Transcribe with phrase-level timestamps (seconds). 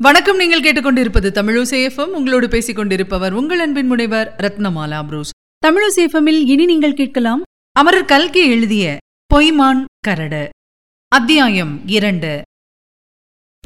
[0.00, 0.36] வணக்கம்.
[0.36, 5.30] நீங்கள் கேட்டுக்கொண்டிருப்பது தமிழசேஃபம் உங்களோடு பேசிக் கொண்டிருப்பவர் உங்கள் அன்பின் முனைவர் ரத்னமாலா புரூஸ்.
[5.66, 7.42] தமிழசேஃபமில் இனி நீங்கள் கேட்கலாம்
[7.72, 8.96] அமரர் கல்கி எழுதிய
[9.34, 10.48] பொய்மான் கரடு.
[11.08, 12.42] அத்தியாயம் இரண்டு.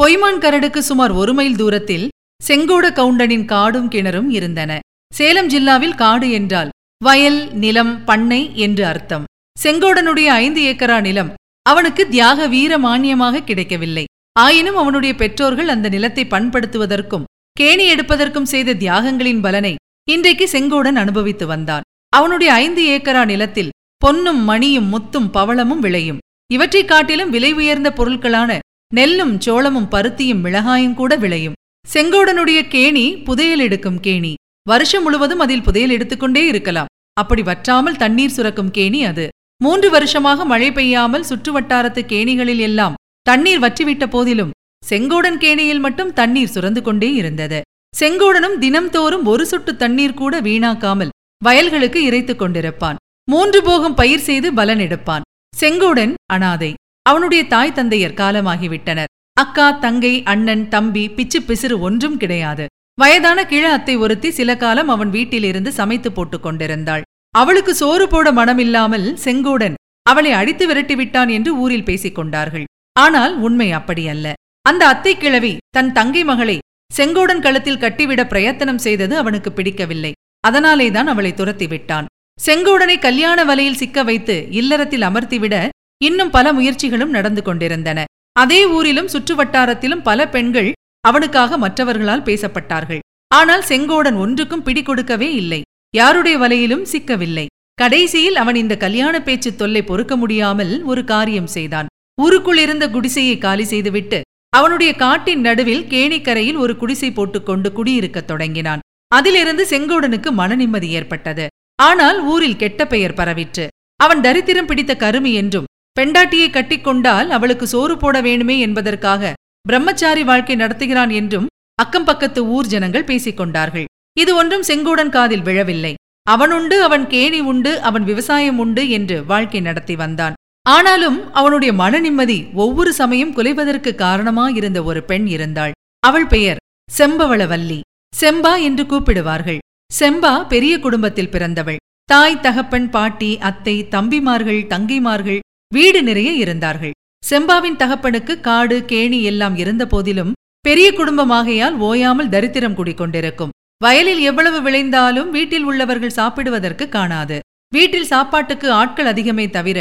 [0.03, 2.09] பொய்மான் கரடுக்கு சுமார் ஒரு மைல் தூரத்தில்
[2.49, 4.79] செங்கோட கவுண்டனின் காடும் கிணறும் இருந்தன.
[5.13, 6.73] சேலம் ஜில்லாவில் காடு என்றால்
[7.05, 9.25] வயல் நிலம் பண்ணை என்று அர்த்தம்.
[9.65, 11.33] செங்கோடனுடைய ஐந்து ஏக்கரா நிலம்
[11.63, 14.05] அவனுக்கு தியாக வீர மானியமாக கிடைக்கவில்லை.
[14.39, 17.25] ஆயினும் அவனுடைய பெற்றோர்கள் அந்த நிலத்தை பண்படுத்துவதற்கும்
[17.61, 19.75] கேணி எடுப்பதற்கும் செய்த தியாகங்களின் பலனை
[20.09, 21.83] இன்றைக்கு செங்கோடன் அனுபவித்து வந்தான்.
[22.09, 26.19] அவனுடைய ஐந்து ஏக்கரா நிலத்தில் பொன்னும் மணியும் முத்தும் பவளமும் விளையும்.
[26.53, 28.59] இவற்றைக் காட்டிலும் விலை உயர்ந்த பொருட்களான
[28.95, 31.53] நெல்லும் சோளமும் பருத்தியும் மிளகாயும் கூட விளையும்.
[31.93, 34.35] செங்கோடனுடைய கேணி புதையல் எடுக்கும் கேணி.
[34.69, 36.87] வருஷம் முழுவதும் அதில் புதையல் எடுத்துக்கொண்டே இருக்கலாம்.
[37.13, 39.29] அப்படி வற்றாமல் தண்ணீர் சுரக்கும் கேணி அது.
[39.63, 42.95] மூன்று வருஷமாக மழை பெய்யாமல் சுற்றுவட்டாரத்து கேணிகளில் எல்லாம்
[43.29, 44.51] தண்ணீர் வற்றிவிட்ட போதிலும்
[44.91, 47.61] செங்கோடன் கேணியில் மட்டும் தண்ணீர் சுரந்து கொண்டே இருந்தது.
[48.01, 51.13] செங்கோடனும் தினம்தோறும் ஒரு சொட்டு தண்ணீர் கூட வீணாக்காமல்
[51.45, 52.99] வயல்களுக்கு இறைத்துக் கொண்டிருப்பான்.
[53.31, 55.23] மூன்று போகம் பயிர் செய்து பலன் எடுப்பான்.
[55.61, 56.71] செங்கோடன் அனாதை.
[57.03, 59.11] அவனுடைய தாய் தந்தையர் காலமாகிவிட்டனர்.
[59.33, 62.67] அக்கா தங்கை அண்ணன் தம்பி பிச்சு பிசிறு ஒன்றும் கிடையாது.
[62.99, 67.07] வயதான கிழ அத்தை ஒருத்தி சில காலம் அவன் வீட்டிலிருந்து சமைத்து போட்டுக் கொண்டிருந்தாள்.
[67.35, 69.75] அவளுக்கு சோறு போட மனமில்லாமல் செங்கோடன்
[70.07, 72.65] அவளை அடித்து விரட்டிவிட்டான் என்று ஊரில் பேசிக் கொண்டார்கள்.
[72.97, 74.29] ஆனால் உண்மை அப்படியல்ல
[74.65, 76.57] அந்த அத்தை கிழவி தன் தங்கை மகளை
[76.91, 80.13] செங்கோடன் கழுத்தில் கட்டிவிட பிரயத்தனம் செய்தது அவனுக்கு பிடிக்கவில்லை.
[80.45, 85.57] அதனாலேதான் அவளை துரத்தி விட்டான் செங்கோடனை கல்யாண வலையில் சிக்க வைத்து இல்லறத்தில் அமர்த்திவிட
[86.01, 87.99] இன்னும் பல முயற்சிகளும் நடந்து கொண்டிருந்தன.
[88.37, 90.71] அதே ஊரிலும் சுற்றுவட்டாரத்திலும் பல பெண்கள்
[91.05, 93.03] அவனுக்காக மற்றவர்களால் பேசப்பட்டார்கள்.
[93.31, 95.61] ஆனால் செங்கோடன் ஒன்றுக்கும் பிடி கொடுக்கவே இல்லை.
[95.95, 97.47] யாருடைய வலையிலும் சிக்கவில்லை.
[97.79, 101.91] கடைசியில் அவன் இந்த கல்யாண பேச்சு தொல்லை பொறுக்க முடியாமல் ஒரு காரியம் செய்தான்.
[102.19, 104.19] ஊருக்குள் இருந்த குடிசையை காலி செய்துவிட்டு
[104.53, 108.83] அவனுடைய காட்டின் நடுவில் கேணிக்கரையில் ஒரு குடிசை போட்டுக்கொண்டு குடியிருக்கத் தொடங்கினான்.
[109.09, 111.47] அதிலிருந்து செங்கோடனுக்கு மன நிம்மதி ஏற்பட்டது.
[111.83, 113.65] ஆனால் ஊரில் கெட்ட பெயர் பரவிற்று.
[114.01, 115.69] அவன் தரித்திரம் பிடித்த கருமி என்றும்
[116.01, 119.33] பெண்டாட்டியை கட்டிக்கொண்டால் அவளுக்கு சோறு போட வேணுமே என்பதற்காக
[119.69, 121.51] பிரம்மச்சாரி வாழ்க்கை நடத்துகிறான் என்றும்
[121.83, 123.87] அக்கம் பக்கத்து ஊர் ஜனங்கள் பேசிக் கொண்டார்கள்.
[124.21, 125.95] இது ஒன்றும் செங்கோடன் காதில் விழவில்லை.
[126.31, 130.34] அவனுண்டு அவன் கேணி உண்டு அவன் விவசாயம் உண்டு என்று வாழ்க்கை நடத்தி வந்தான்.
[130.67, 135.73] ஆனாலும் அவனுடைய மன நிம்மதி ஒவ்வொரு சமயம் குலைவதற்கு காரணமாயிருந்த ஒரு பெண் இருந்தாள்.
[136.01, 137.81] அவள் பெயர் செம்பவளவல்லி.
[138.13, 139.59] செம்பா என்று கூப்பிடுவார்கள்.
[139.91, 141.81] செம்பா பெரிய குடும்பத்தில் பிறந்தவள்.
[142.05, 145.41] தாய் தகப்பன் பாட்டி அத்தை தம்பிமார்கள் தங்கைமார்கள்
[145.73, 146.95] வீடு நிறைய இருந்தார்கள்.
[147.23, 153.55] செம்பாவின் தகப்பனுக்கு காடு கேணி எல்லாம் இருந்த போதிலும் பெரிய குடும்பமாகையால் ஓயாமல் தரித்திரம் குடிக்கொண்டிருக்கும்.
[153.81, 157.39] வயலில் எவ்வளவு விளைந்தாலும் வீட்டில் உள்ளவர்கள் சாப்பிடுவதற்கு காணாது.
[157.73, 159.79] வீட்டில் சாப்பாட்டுக்கு ஆட்கள் அதிகமே தவிர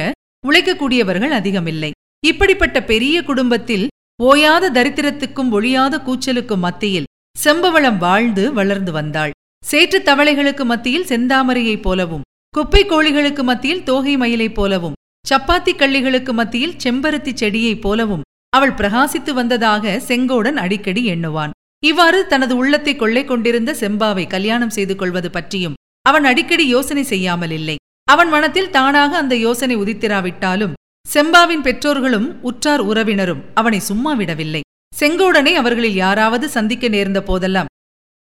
[0.47, 1.91] உழைக்கக்கூடியவர்கள் அதிகமில்லை.
[2.25, 3.87] இப்படிப்பட்ட பெரிய குடும்பத்தில்
[4.23, 9.31] ஓயாத தரித்திரத்துக்கும் ஒழியாத கூச்சலுக்கும் மத்தியில் செம்பவளம் வாழ்ந்து வளர்ந்து வந்தாள்.
[9.65, 17.31] சேற்றுத் தவளைகளுக்கு மத்தியில் செந்தாமரையைப் போலவும் குப்பை கோழிகளுக்கு மத்தியில் தோகை மயிலைப் போலவும் சப்பாத்தி கள்ளிகளுக்கு மத்தியில் செம்பருத்தி
[17.33, 21.53] செடியைப் போலவும் அவள் பிரகாசித்து வந்ததாக செங்கோடன் அடிக்கடி எண்ணுவான்.
[21.83, 27.75] இவ்வாறு தனது உள்ளத்தை கொள்ளை கொண்டிருந்த செம்பாவை கல்யாணம் செய்து கொள்வது பற்றியும் அவன் அடிக்கடி யோசனை செய்யாமல் இல்லை
[28.07, 30.73] அவன் மனத்தில் தானாக அந்த யோசனை உதித்திராவிட்டாலும்
[31.05, 34.61] செம்பாவின் பெற்றோர்களும் உற்றார் உறவினரும் அவனை சும்மா விடவில்லை.
[34.93, 37.71] செங்கோடனை அவர்களில் யாராவது சந்திக்க நேர்ந்த போதெல்லாம்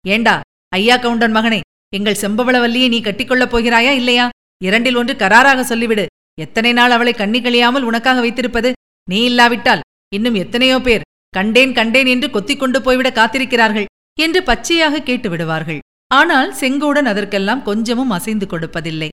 [0.05, 0.35] ஏண்டா
[0.73, 1.61] ஐயா கவுண்டன் மகனே
[1.97, 4.27] எங்கள் செம்பவளவல்லியை நீ கட்டிக்கொள்ளப் போகிறாயா இல்லையா?
[4.61, 6.05] இரண்டில் ஒன்று கராராக சொல்லிவிடு.
[6.39, 8.71] எத்தனை நாள் அவளை கண்ணி கழியாமல் உனக்காக வைத்திருப்பது?
[9.09, 9.85] நீ இல்லாவிட்டால்
[10.17, 15.81] இன்னும் எத்தனையோ பேர் கண்டேன் கண்டேன் என்று கொத்திக் கொண்டு போய்விட காத்திருக்கிறார்கள் என்று பச்சையாக கேட்டு விடுவார்கள்
[16.11, 19.11] ஆனால் செங்கோடன் அதற்கெல்லாம் கொஞ்சமும் அசைந்து கொடுப்பதில்லை.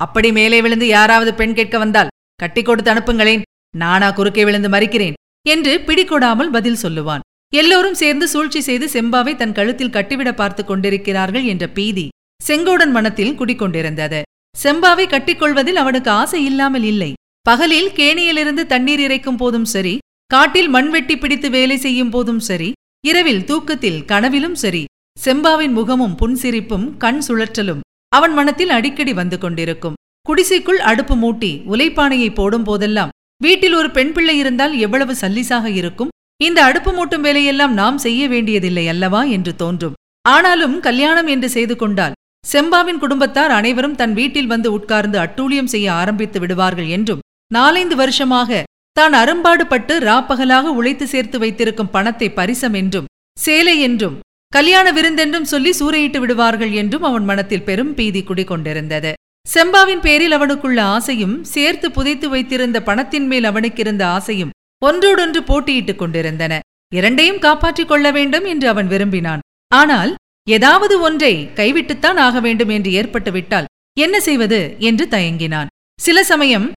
[0.00, 3.42] அப்படி மேலே விழுந்து யாராவது பெண் கேட்க வந்தால் கட்டி கொடுத்து அனுப்புங்களேன்
[3.74, 5.16] நானா குறுக்கே விழுந்து மறிக்கிறேன்
[5.46, 7.24] என்று பிடிகொடாமல் பதில் சொல்லுவான்.
[7.52, 12.06] எல்லோரும் சேர்ந்து சூழ்ச்சி செய்து செம்பாவை தன் கழுத்தில் கட்டிவிட பார்த்து கொண்டிருக்கிறார்கள் என்ற பீதி
[12.40, 14.20] செங்கோடன் மனத்தில் குடிக்கொண்டிருந்தது.
[14.54, 17.10] செம்பாவை கட்டிக்கொள்வதில் அவனுக்கு ஆசை இல்லாமல் இல்லை.
[17.46, 19.94] பகலில் கேணியிலிருந்து தண்ணீர் இறைக்கும் போதும் சரி
[20.30, 22.70] காட்டில் மண்வெட்டி பிடித்து வேலை செய்யும் போதும் சரி
[23.04, 24.82] இரவில் தூக்கத்தில் கனவிலும் சரி
[25.16, 27.80] செம்பாவின் முகமும் புன்சிரிப்பும் கண் சுழற்றலும்
[28.12, 29.96] அவன் மனத்தில் அடிக்கடி வந்து கொண்டிருக்கும்.
[30.26, 36.12] குடிசைக்குள் அடுப்பு மூட்டி உலைப்பானையை போடும் போதெல்லாம் வீட்டில் ஒரு பெண் பிள்ளை இருந்தால் எவ்வளவு சல்லிசாக இருக்கும்?
[36.40, 39.96] இந்த அடுப்பு மூட்டும் வேலையெல்லாம் நாம் செய்ய வேண்டியதில்லை அல்லவா என்று தோன்றும்.
[40.24, 46.38] ஆனாலும் கல்யாணம் என்று செய்து கொண்டால் செம்பாவின் குடும்பத்தார் அனைவரும் தன் வீட்டில் வந்து உட்கார்ந்து அட்டூழியம் செய்ய ஆரம்பித்து
[46.40, 48.60] விடுவார்கள் என்றும் நாலைந்து வருஷமாக
[48.96, 54.16] தான் அரும்பாடுபட்டு ராப்பகலாக உழைத்து சேர்த்து வைத்திருக்கும் பணத்தை பரிசம் என்றும் சேலை என்றும்
[54.52, 59.12] கல்யாண விருந்தென்றும் சொல்லி சூறையிட்டு விடுவார்கள் என்றும் அவன் மனத்தில் பெரும் பீதி குடிகொண்டிருந்தது.
[59.46, 66.58] செம்பாவின் பேரில் அவனுக்குள்ள ஆசையும் சேர்த்து புதைத்து வைத்திருந்த பணத்தின் மேல் அவனுக்கிருந்த ஆசையும் ஒன்றோடொன்று போட்டியிட்டுக் கொண்டிருந்தன.
[66.94, 69.44] இரண்டையும் காப்பாற்றிக் கொள்ள வேண்டும் என்று அவன் விரும்பினான்.
[69.74, 70.14] ஆனால்
[70.46, 73.70] ஏதாவது ஒன்றை கைவிட்டுத்தான் ஆக வேண்டும் என்று ஏற்பட்டுவிட்டால்
[74.00, 75.66] என்ன செய்வது என்று தயங்கினான்.
[76.00, 76.72] சில சமயம்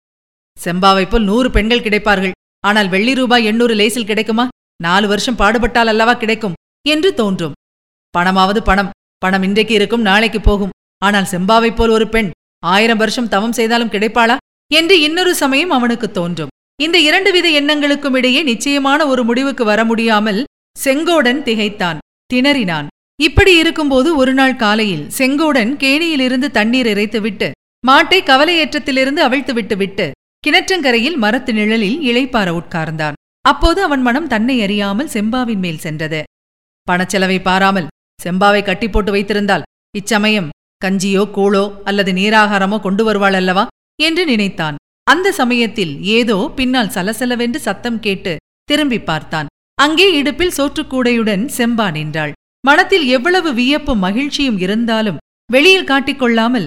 [0.56, 2.36] செம்பாவைப் போல் நூறு பெண்கள் கிடைப்பார்கள்.
[2.60, 4.48] ஆனால் வெள்ளி ரூபாய் எண்ணூறு லேசில் கிடைக்குமா?
[4.82, 6.56] நாலு வருஷம் பாடுபட்டால் அல்லவா கிடைக்கும்?
[6.86, 7.52] என்று தோன்றும்.
[8.18, 8.90] பணமாவது பணம்.
[9.18, 10.74] பணம் இன்றைக்கு இருக்கும் நாளைக்கு போகும்.
[11.02, 12.30] ஆனால் செம்பாவைப் போல் ஒரு பெண்
[12.62, 14.36] ஆயிரம் வருஷம் தவம் செய்தாலும் கிடைப்பாளா?
[14.70, 16.52] என்று இன்னொரு சமயம் அவனுக்கு தோன்றும்.
[16.76, 20.44] இந்த இரண்டு வித எண்ணங்களுக்கும் இடையே நிச்சயமான ஒரு முடிவுக்கு வர முடியாமல்
[20.84, 21.98] செங்கோடன் திகைத்தான்
[22.34, 22.86] திணறினான்.
[23.20, 27.50] இப்படி இருக்கும்போது ஒரு நாள் காலையில் செங்கோடன் கேணியிலிருந்து தண்ணீர் இறைத்துவிட்டு
[27.88, 30.10] மாட்டை கவலையேற்றத்திலிருந்து அவிழ்த்துவிட்டு விட்டு
[30.46, 33.12] கிணற்றங்கரையில் மரத்து நிழலில் இளைப்பார உட்கார்ந்தான்.
[33.40, 36.22] அப்போது அவன் மனம் தன்னை அறியாமல் செம்பாவின் மேல் சென்றது.
[36.88, 37.90] பணச்செலவை பாராமல்
[38.24, 39.66] செம்பாவை கட்டி போட்டு வைத்திருந்தால்
[39.98, 40.48] இச்சமயம்
[40.84, 43.66] கஞ்சியோ கூழோ அல்லது நீராகாரமோ கொண்டு வருவாள் அல்லவா?
[43.98, 44.76] என்று நினைத்தான்.
[45.04, 49.46] அந்த சமயத்தில் ஏதோ பின்னால் சலசலவென்று சத்தம் கேட்டு திரும்பி பார்த்தான்.
[49.74, 52.32] அங்கே இடுப்பில் சோற்றுக்கூடையுடன் செம்பா நின்றாள்.
[52.66, 55.20] மனத்தில் எவ்வளவு வியப்பும் மகிழ்ச்சியும் இருந்தாலும்
[55.52, 56.66] வெளியில் காட்டிக்கொள்ளாமல்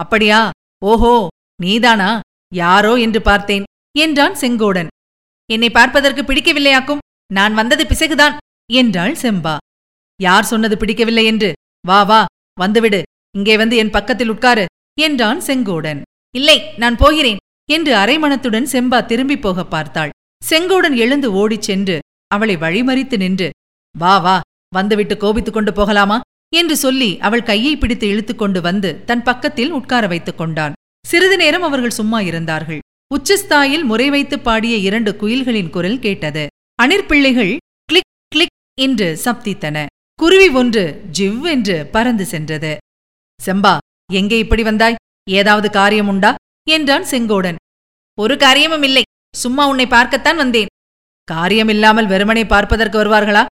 [0.00, 0.40] அப்படியா?
[0.84, 1.26] ஓஹோ
[1.62, 2.10] நீதானா?
[2.54, 2.92] யாரோ?
[2.96, 3.64] என்று பார்த்தேன்.
[3.98, 4.86] என்றான் செங்கோடன்.
[5.50, 7.02] என்னை பார்ப்பதற்கு பிடிக்கவில்லையாக்கும்.
[7.32, 8.36] நான் வந்தது பிசகுதான்.
[8.70, 9.56] என்றாள் செம்பா.
[10.20, 11.52] யார் சொன்னது பிடிக்கவில்லை என்று?
[11.86, 12.24] வா வா
[12.60, 13.02] வந்துவிடு.
[13.36, 14.64] இங்கே வந்து என் பக்கத்தில் உட்காரு
[15.00, 16.00] என்றான் செங்கோடன்.
[16.34, 17.40] இல்லை நான் போகிறேன்
[17.70, 20.10] என்று அரைமணத்துடன் செம்பா திரும்பி போக பார்த்தாள்.
[20.50, 23.50] செங்கோடன் எழுந்து ஓடிச் சென்று அவளை வழிமறித்து நின்று
[23.98, 24.40] வா வா
[24.74, 26.20] வந்துவிட்டு கோபித்துக் கொண்டு போகலாமா?
[26.56, 30.72] என்று சொல்லி அவள் கையை பிடித்து இழுத்துக்கொண்டு வந்து தன் பக்கத்தில் உட்கார வைத்துக் கொண்டான்.
[31.06, 32.78] சிறிது நேரம் அவர்கள் சும்மா இருந்தார்கள்.
[33.14, 36.46] உச்சஸ்தாயில் முறை வைத்து பாடிய இரண்டு குயில்களின் குரல் கேட்டது.
[36.82, 37.56] அணிற்பிள்ளைகள்
[38.78, 39.86] என்று சப்தித்தன.
[40.18, 42.76] குருவி ஒன்று ஜிவ் என்று பறந்து சென்றது.
[43.40, 43.78] செம்பா
[44.12, 44.98] எங்கே இப்படி வந்தாய்?
[45.28, 46.34] ஏதாவது காரியம் உண்டா?
[46.68, 47.58] என்றான் செங்கோடன்.
[48.14, 49.02] ஒரு காரியமும் இல்லை.
[49.36, 50.70] சும்மா உன்னை பார்க்கத்தான் வந்தேன்.
[51.32, 53.46] காரியமில்லாமல் வெறுமனை பார்ப்பதற்கு வருவார்களா?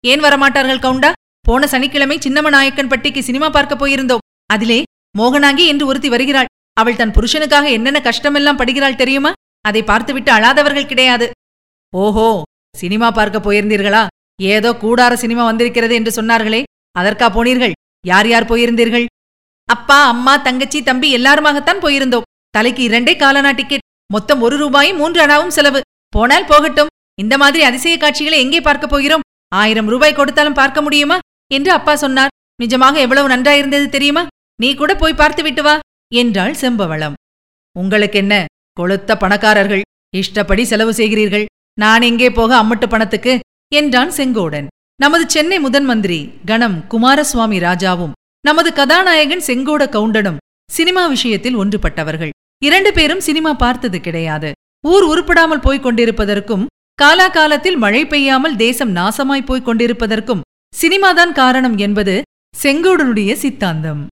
[0.00, 1.12] ஏன் வரமாட்டார்கள் கவுண்டா?
[1.40, 4.24] போன சனிக்கிழமை சின்னமநாயக்கன் பட்டிக்கு சினிமா பார்க்க போயிருந்தோம்.
[4.46, 4.82] அதிலே
[5.18, 6.50] மோகனாங்கி என்று ஒருத்தி வருகிறாள்.
[6.72, 9.32] அவள் தன் புருஷனுக்காக என்னென்ன கஷ்டமெல்லாம் படுகிறாள் தெரியுமா?
[9.60, 11.30] அதை பார்த்துவிட்டு அழாதவர்கள் கிடையாது.
[11.92, 12.42] ஓஹோ
[12.74, 14.06] சினிமா பார்க்க போயிருந்தீர்களா?
[14.38, 16.62] ஏதோ கூடார சினிமா வந்திருக்கிறது என்று சொன்னார்களே.
[16.98, 17.72] அதற்கா போனீர்கள்?
[18.04, 19.06] யார் யார் போயிருந்தீர்கள்?
[19.68, 22.26] அப்பா அம்மா தங்கச்சி தம்பி எல்லாருமாகத்தான் போயிருந்தோம்.
[22.50, 25.80] தலைக்கு இரண்டே காலனா டிக்கெட் மொத்தம் ஒரு ரூபாயும் மூன்று அணாவும் செலவு.
[26.08, 26.92] போனால் போகட்டும்.
[27.22, 29.24] இந்த மாதிரி அதிசய காட்சிகளை எங்கே பார்க்க போகிறோம்?
[29.52, 31.18] ஆயிரம் ரூபாய் கொடுத்தாலும் பார்க்க முடியுமா?
[31.50, 32.34] என்று அப்பா சொன்னார்.
[32.62, 34.22] நிஜமாக எவ்வளவு நன்றாயிருந்தது தெரியுமா?
[34.60, 35.74] நீ கூட போய் பார்த்து விட்டு வா
[36.14, 37.16] என்றாள் செம்பவளம்.
[37.76, 38.44] உங்களுக்கு என்ன?
[38.80, 39.82] கொளுத்த பணக்காரர்கள்.
[40.14, 41.44] இஷ்டப்படி செலவு செய்கிறீர்கள்.
[41.74, 43.34] நான் எங்கே போக அம்மட்டு பணத்துக்கு?
[43.74, 44.66] என்றான் செங்கோடன்.
[45.00, 50.40] நமது சென்னை முதன் மந்திரி கணம் குமாரசுவாமி ராஜாவும் நமது கதாநாயகன் செங்கோட கவுண்டனும்
[50.70, 52.32] சினிமா விஷயத்தில் ஒன்றுபட்டவர்கள்.
[52.64, 54.52] இரண்டு பேரும் சினிமா பார்த்தது கிடையாது.
[54.86, 56.66] ஊர் உருப்படாமல் போய்க் கொண்டிருப்பதற்கும்
[57.02, 62.22] காலாகாலத்தில் மழை பெய்யாமல் தேசம் நாசமாய் போய்க் கொண்டிருப்பதற்கும் சினிமாதான் காரணம் என்பது
[62.62, 64.06] செங்கோடனுடைய சித்தாந்தம்.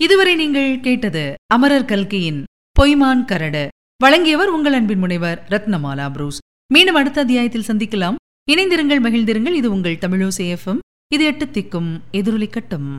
[0.00, 2.44] இதுவரை நீங்கள் கேட்டது அமரர் கல்கியின்
[2.80, 3.68] பொய்மான் கரடு.
[3.96, 6.38] வழங்கியவர் உங்கள் அன்பின் முனைவர் ரத்னமாலா புரூஸ்.
[6.74, 8.17] மீண்டும் அடுத்த அத்தியாயத்தில் சந்திக்கலாம்.
[8.52, 9.54] இணைந்திருங்கள் மகிழ்ந்திருங்கள்.
[9.54, 10.78] இது உங்கள் தமிழோசேஃபம்
[11.14, 12.90] இது எட்டு திக்கும் எதிரொலிக்கட்டும்